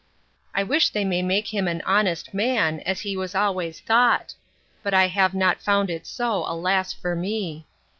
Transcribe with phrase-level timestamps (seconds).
[0.55, 4.33] —I wish they may make him an honest man, as he was always thought;
[4.81, 7.67] but I have not found it so, alas for me!